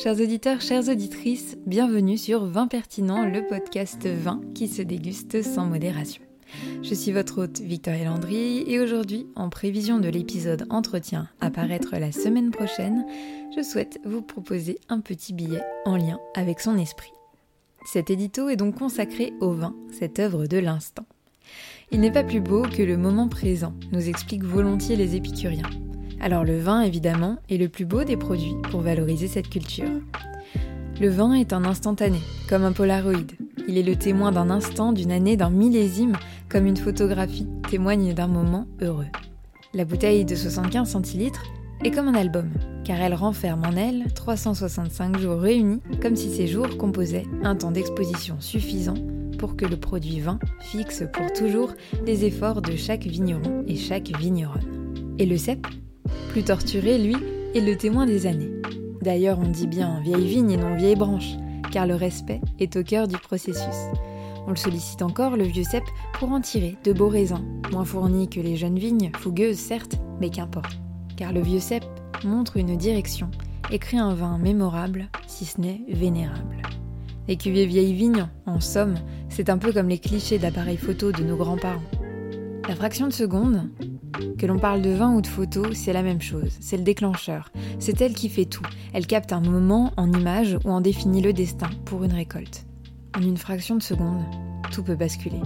Chers 0.00 0.20
auditeurs, 0.20 0.60
chères 0.60 0.88
auditrices, 0.88 1.56
bienvenue 1.66 2.16
sur 2.16 2.44
Vin 2.44 2.68
Pertinent, 2.68 3.26
le 3.26 3.44
podcast 3.44 4.06
vin 4.06 4.40
qui 4.54 4.68
se 4.68 4.80
déguste 4.80 5.42
sans 5.42 5.66
modération. 5.66 6.22
Je 6.84 6.94
suis 6.94 7.10
votre 7.10 7.42
hôte 7.42 7.58
Victoria 7.58 8.04
Landry 8.04 8.62
et 8.68 8.78
aujourd'hui, 8.78 9.26
en 9.34 9.48
prévision 9.48 9.98
de 9.98 10.08
l'épisode 10.08 10.66
Entretien 10.70 11.28
à 11.40 11.50
paraître 11.50 11.96
la 11.98 12.12
semaine 12.12 12.52
prochaine, 12.52 13.06
je 13.56 13.60
souhaite 13.60 13.98
vous 14.04 14.22
proposer 14.22 14.78
un 14.88 15.00
petit 15.00 15.32
billet 15.32 15.62
en 15.84 15.96
lien 15.96 16.20
avec 16.36 16.60
son 16.60 16.78
esprit. 16.78 17.10
Cet 17.84 18.08
édito 18.08 18.48
est 18.48 18.56
donc 18.56 18.76
consacré 18.76 19.32
au 19.40 19.50
vin, 19.50 19.74
cette 19.90 20.20
œuvre 20.20 20.46
de 20.46 20.58
l'instant. 20.58 21.06
Il 21.90 21.98
n'est 21.98 22.12
pas 22.12 22.22
plus 22.22 22.40
beau 22.40 22.62
que 22.62 22.82
le 22.82 22.96
moment 22.96 23.26
présent, 23.26 23.74
nous 23.90 24.08
expliquent 24.08 24.44
volontiers 24.44 24.94
les 24.94 25.16
épicuriens. 25.16 25.70
Alors 26.20 26.44
le 26.44 26.58
vin, 26.58 26.80
évidemment, 26.80 27.36
est 27.48 27.58
le 27.58 27.68
plus 27.68 27.84
beau 27.84 28.04
des 28.04 28.16
produits 28.16 28.56
pour 28.70 28.80
valoriser 28.80 29.28
cette 29.28 29.48
culture. 29.48 29.88
Le 31.00 31.08
vin 31.08 31.32
est 31.34 31.52
un 31.52 31.64
instantané, 31.64 32.18
comme 32.48 32.64
un 32.64 32.72
polaroid. 32.72 33.12
Il 33.68 33.78
est 33.78 33.84
le 33.84 33.94
témoin 33.94 34.32
d'un 34.32 34.50
instant, 34.50 34.92
d'une 34.92 35.12
année, 35.12 35.36
d'un 35.36 35.50
millésime, 35.50 36.16
comme 36.48 36.66
une 36.66 36.76
photographie 36.76 37.46
témoigne 37.70 38.14
d'un 38.14 38.26
moment 38.26 38.66
heureux. 38.80 39.06
La 39.74 39.84
bouteille 39.84 40.24
de 40.24 40.34
75 40.34 40.88
centilitres 40.88 41.44
est 41.84 41.92
comme 41.92 42.08
un 42.08 42.14
album, 42.14 42.50
car 42.84 43.00
elle 43.00 43.14
renferme 43.14 43.64
en 43.64 43.76
elle 43.76 44.12
365 44.12 45.18
jours 45.18 45.38
réunis, 45.38 45.80
comme 46.02 46.16
si 46.16 46.34
ces 46.34 46.48
jours 46.48 46.76
composaient 46.78 47.26
un 47.44 47.54
temps 47.54 47.70
d'exposition 47.70 48.40
suffisant 48.40 48.94
pour 49.38 49.56
que 49.56 49.66
le 49.66 49.76
produit 49.76 50.18
vin 50.18 50.40
fixe 50.60 51.04
pour 51.12 51.32
toujours 51.32 51.74
les 52.04 52.24
efforts 52.24 52.60
de 52.60 52.74
chaque 52.74 53.04
vigneron 53.04 53.62
et 53.68 53.76
chaque 53.76 54.18
vigneronne. 54.18 55.14
Et 55.18 55.26
le 55.26 55.36
cep? 55.36 55.64
Torturé, 56.42 56.98
lui, 56.98 57.16
est 57.54 57.60
le 57.60 57.76
témoin 57.76 58.06
des 58.06 58.26
années. 58.26 58.50
D'ailleurs, 59.02 59.38
on 59.38 59.48
dit 59.48 59.66
bien 59.66 60.00
vieille 60.00 60.26
vigne 60.26 60.50
et 60.50 60.56
non 60.56 60.76
vieille 60.76 60.96
branche, 60.96 61.34
car 61.70 61.86
le 61.86 61.94
respect 61.94 62.40
est 62.58 62.76
au 62.76 62.82
cœur 62.82 63.08
du 63.08 63.16
processus. 63.16 63.88
On 64.46 64.50
le 64.50 64.56
sollicite 64.56 65.02
encore, 65.02 65.36
le 65.36 65.44
vieux 65.44 65.64
cep, 65.64 65.84
pour 66.14 66.30
en 66.30 66.40
tirer 66.40 66.76
de 66.84 66.92
beaux 66.92 67.08
raisins, 67.08 67.44
moins 67.70 67.84
fournis 67.84 68.28
que 68.28 68.40
les 68.40 68.56
jeunes 68.56 68.78
vignes, 68.78 69.10
fougueuses 69.16 69.58
certes, 69.58 69.98
mais 70.20 70.30
qu'importe. 70.30 70.78
Car 71.16 71.32
le 71.32 71.42
vieux 71.42 71.60
cep 71.60 71.84
montre 72.24 72.56
une 72.56 72.76
direction, 72.76 73.30
écrit 73.70 73.98
un 73.98 74.14
vin 74.14 74.38
mémorable, 74.38 75.08
si 75.26 75.44
ce 75.44 75.60
n'est 75.60 75.82
vénérable. 75.88 76.62
Les 77.28 77.36
cuvées 77.36 77.66
vieilles 77.66 77.92
vignes, 77.92 78.26
en 78.46 78.60
somme, 78.60 78.94
c'est 79.28 79.50
un 79.50 79.58
peu 79.58 79.72
comme 79.72 79.88
les 79.88 79.98
clichés 79.98 80.38
d'appareils 80.38 80.78
photo 80.78 81.12
de 81.12 81.22
nos 81.22 81.36
grands-parents. 81.36 81.82
La 82.66 82.74
fraction 82.74 83.06
de 83.06 83.12
seconde, 83.12 83.68
que 84.38 84.46
l'on 84.46 84.58
parle 84.58 84.82
de 84.82 84.90
vin 84.90 85.14
ou 85.14 85.20
de 85.20 85.26
photo, 85.26 85.72
c'est 85.72 85.92
la 85.92 86.02
même 86.02 86.20
chose, 86.20 86.56
c'est 86.60 86.76
le 86.76 86.82
déclencheur. 86.82 87.50
C'est 87.78 88.00
elle 88.00 88.14
qui 88.14 88.28
fait 88.28 88.44
tout. 88.44 88.64
Elle 88.92 89.06
capte 89.06 89.32
un 89.32 89.40
moment 89.40 89.92
en 89.96 90.12
image 90.12 90.58
ou 90.64 90.70
en 90.70 90.80
définit 90.80 91.22
le 91.22 91.32
destin 91.32 91.70
pour 91.84 92.04
une 92.04 92.12
récolte. 92.12 92.66
En 93.16 93.22
une 93.22 93.36
fraction 93.36 93.76
de 93.76 93.82
seconde, 93.82 94.22
tout 94.70 94.82
peut 94.82 94.96
basculer. 94.96 95.40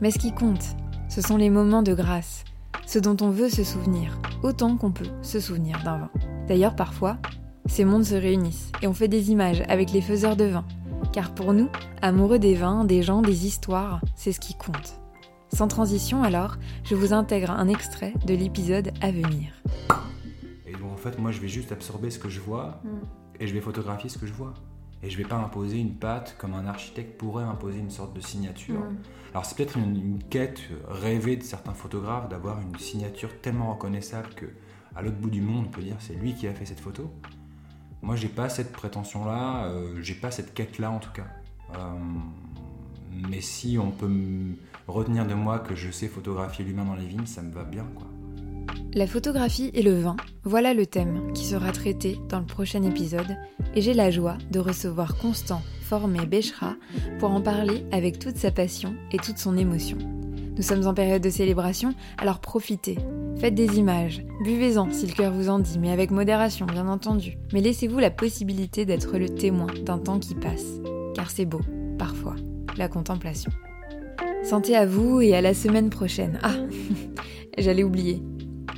Mais 0.00 0.10
ce 0.10 0.18
qui 0.18 0.32
compte, 0.32 0.76
ce 1.08 1.20
sont 1.20 1.36
les 1.36 1.50
moments 1.50 1.82
de 1.82 1.94
grâce, 1.94 2.44
ce 2.86 2.98
dont 2.98 3.16
on 3.20 3.30
veut 3.30 3.48
se 3.48 3.64
souvenir, 3.64 4.18
autant 4.42 4.76
qu'on 4.76 4.92
peut 4.92 5.10
se 5.22 5.40
souvenir 5.40 5.82
d'un 5.84 5.98
vin. 5.98 6.10
D'ailleurs, 6.46 6.76
parfois, 6.76 7.18
ces 7.66 7.84
mondes 7.84 8.04
se 8.04 8.14
réunissent 8.14 8.72
et 8.82 8.86
on 8.86 8.94
fait 8.94 9.08
des 9.08 9.30
images 9.30 9.62
avec 9.68 9.92
les 9.92 10.00
faiseurs 10.00 10.36
de 10.36 10.44
vin. 10.44 10.64
Car 11.12 11.34
pour 11.34 11.52
nous, 11.52 11.68
amoureux 12.02 12.38
des 12.38 12.54
vins, 12.54 12.84
des 12.84 13.02
gens, 13.02 13.22
des 13.22 13.46
histoires, 13.46 14.00
c'est 14.14 14.32
ce 14.32 14.40
qui 14.40 14.54
compte. 14.54 15.00
Sans 15.52 15.68
transition 15.68 16.22
alors, 16.22 16.56
je 16.84 16.94
vous 16.94 17.12
intègre 17.12 17.50
un 17.50 17.68
extrait 17.68 18.12
de 18.26 18.34
l'épisode 18.34 18.92
à 19.00 19.10
venir. 19.10 19.52
Et 20.66 20.72
donc 20.72 20.92
en 20.92 20.96
fait, 20.96 21.18
moi 21.18 21.30
je 21.30 21.40
vais 21.40 21.48
juste 21.48 21.72
absorber 21.72 22.10
ce 22.10 22.18
que 22.18 22.28
je 22.28 22.40
vois 22.40 22.80
Mm. 22.84 22.88
et 23.40 23.46
je 23.46 23.54
vais 23.54 23.60
photographier 23.60 24.10
ce 24.10 24.18
que 24.18 24.26
je 24.26 24.32
vois. 24.32 24.54
Et 25.02 25.10
je 25.10 25.16
vais 25.16 25.24
pas 25.24 25.36
imposer 25.36 25.78
une 25.78 25.94
patte 25.94 26.34
comme 26.38 26.54
un 26.54 26.66
architecte 26.66 27.18
pourrait 27.18 27.44
imposer 27.44 27.78
une 27.78 27.90
sorte 27.90 28.14
de 28.14 28.20
signature. 28.20 28.80
Mm. 28.80 28.96
Alors 29.32 29.44
c'est 29.46 29.56
peut-être 29.56 29.76
une, 29.78 29.96
une 29.96 30.22
quête 30.24 30.60
rêvée 30.88 31.36
de 31.36 31.42
certains 31.42 31.74
photographes 31.74 32.28
d'avoir 32.28 32.60
une 32.60 32.76
signature 32.78 33.30
tellement 33.40 33.72
reconnaissable 33.72 34.28
que 34.34 34.46
à 34.96 35.02
l'autre 35.02 35.16
bout 35.18 35.30
du 35.30 35.40
monde 35.40 35.66
on 35.68 35.70
peut 35.70 35.82
dire 35.82 35.96
c'est 36.00 36.14
lui 36.14 36.34
qui 36.34 36.46
a 36.48 36.52
fait 36.54 36.66
cette 36.66 36.80
photo. 36.80 37.10
Moi 38.02 38.16
j'ai 38.16 38.28
pas 38.28 38.48
cette 38.48 38.72
prétention 38.72 39.24
là, 39.24 39.72
j'ai 40.00 40.14
pas 40.14 40.30
cette 40.30 40.52
quête 40.54 40.78
là 40.78 40.90
en 40.90 40.98
tout 40.98 41.12
cas. 41.12 41.26
Euh, 41.74 41.92
mais 43.30 43.40
si 43.40 43.78
on 43.78 43.90
peut 43.90 44.10
retenir 44.86 45.26
de 45.26 45.34
moi 45.34 45.58
que 45.58 45.74
je 45.74 45.90
sais 45.90 46.08
photographier 46.08 46.64
l'humain 46.64 46.84
dans 46.84 46.94
les 46.94 47.06
vignes, 47.06 47.26
ça 47.26 47.42
me 47.42 47.52
va 47.52 47.64
bien 47.64 47.86
quoi. 47.94 48.06
La 48.94 49.06
photographie 49.06 49.70
et 49.74 49.82
le 49.82 50.00
vin, 50.00 50.16
voilà 50.44 50.74
le 50.74 50.86
thème 50.86 51.32
qui 51.34 51.44
sera 51.44 51.72
traité 51.72 52.18
dans 52.28 52.40
le 52.40 52.46
prochain 52.46 52.82
épisode 52.82 53.36
et 53.74 53.82
j'ai 53.82 53.94
la 53.94 54.10
joie 54.10 54.38
de 54.50 54.58
recevoir 54.58 55.16
Constant 55.16 55.62
Formé 55.82 56.26
Béchera 56.26 56.76
pour 57.18 57.30
en 57.30 57.40
parler 57.40 57.84
avec 57.92 58.18
toute 58.18 58.36
sa 58.36 58.50
passion 58.50 58.94
et 59.12 59.18
toute 59.18 59.38
son 59.38 59.56
émotion. 59.56 59.98
Nous 60.56 60.62
sommes 60.62 60.86
en 60.86 60.94
période 60.94 61.22
de 61.22 61.30
célébration, 61.30 61.94
alors 62.18 62.40
profitez. 62.40 62.98
Faites 63.38 63.54
des 63.54 63.78
images, 63.78 64.24
buvez-en 64.42 64.90
si 64.90 65.06
le 65.06 65.12
cœur 65.12 65.32
vous 65.32 65.48
en 65.48 65.60
dit, 65.60 65.78
mais 65.78 65.92
avec 65.92 66.10
modération 66.10 66.66
bien 66.66 66.88
entendu. 66.88 67.38
Mais 67.52 67.60
laissez-vous 67.60 68.00
la 68.00 68.10
possibilité 68.10 68.84
d'être 68.84 69.18
le 69.18 69.28
témoin 69.28 69.68
d'un 69.84 69.98
temps 69.98 70.18
qui 70.18 70.34
passe, 70.34 70.80
car 71.14 71.30
c'est 71.30 71.44
beau, 71.44 71.60
parfois, 71.98 72.36
la 72.76 72.88
contemplation. 72.88 73.50
Santé 74.44 74.76
à 74.76 74.86
vous 74.86 75.20
et 75.20 75.34
à 75.34 75.40
la 75.40 75.52
semaine 75.52 75.90
prochaine. 75.90 76.38
Ah, 76.42 76.54
j'allais 77.58 77.82
oublier. 77.82 78.22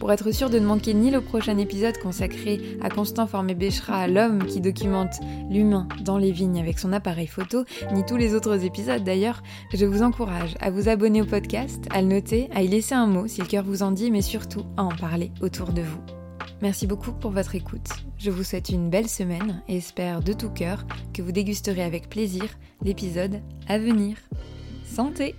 Pour 0.01 0.11
être 0.11 0.31
sûr 0.33 0.49
de 0.49 0.59
ne 0.59 0.67
manquer 0.67 0.95
ni 0.95 1.11
le 1.11 1.21
prochain 1.21 1.59
épisode 1.59 1.99
consacré 1.99 2.79
à 2.81 2.89
Constant 2.89 3.27
Formé 3.27 3.55
Béchera, 3.55 4.09
l'homme 4.09 4.45
qui 4.45 4.63
documente 4.63 5.21
l'humain 5.51 5.87
dans 6.01 6.17
les 6.17 6.33
vignes 6.33 6.59
avec 6.59 6.79
son 6.79 6.95
appareil 6.95 7.27
photo, 7.27 7.65
ni 7.93 8.05
tous 8.07 8.17
les 8.17 8.35
autres 8.35 8.65
épisodes 8.65 9.05
d'ailleurs, 9.05 9.43
je 9.75 9.85
vous 9.85 10.03
encourage 10.03 10.55
à 10.61 10.71
vous 10.71 10.89
abonner 10.89 11.21
au 11.21 11.27
podcast, 11.27 11.85
à 11.91 12.01
le 12.01 12.09
noter, 12.09 12.49
à 12.55 12.63
y 12.63 12.69
laisser 12.69 12.95
un 12.95 13.07
mot 13.07 13.27
si 13.27 13.43
le 13.43 13.47
cœur 13.47 13.63
vous 13.63 13.83
en 13.83 13.93
dit, 13.93 14.11
mais 14.11 14.23
surtout 14.23 14.65
à 14.79 14.85
en 14.85 14.97
parler 14.97 15.33
autour 15.43 15.75
de 15.75 15.83
vous. 15.83 16.20
Merci 16.63 16.87
beaucoup 16.87 17.13
pour 17.13 17.31
votre 17.31 17.55
écoute. 17.55 17.89
Je 18.19 18.31
vous 18.31 18.45
souhaite 18.45 18.69
une 18.69 18.91
belle 18.91 19.09
semaine 19.09 19.63
et 19.67 19.79
espère 19.79 20.21
de 20.21 20.35
tout 20.35 20.51
cœur 20.51 20.85
que 21.15 21.23
vous 21.23 21.33
dégusterez 21.33 21.83
avec 21.83 22.11
plaisir 22.11 22.45
l'épisode 22.83 23.41
à 23.67 23.79
venir. 23.79 24.19
Santé 24.85 25.37